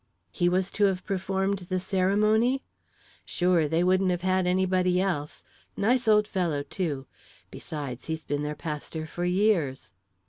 "He 0.31 0.49
was 0.49 0.71
to 0.71 0.85
have 0.85 1.05
performed 1.05 1.59
the 1.59 1.79
ceremony?" 1.79 2.63
"Sure. 3.23 3.67
They 3.67 3.83
wouldn't 3.83 4.09
have 4.09 4.23
had 4.23 4.47
anybody 4.47 4.99
else. 4.99 5.43
Nice 5.77 6.07
old 6.07 6.27
fellow, 6.27 6.63
too. 6.63 7.05
Besides, 7.51 8.05
he's 8.05 8.23
been 8.23 8.41
their 8.41 8.55
pastor 8.55 9.05
for 9.05 9.25
years." 9.25 9.91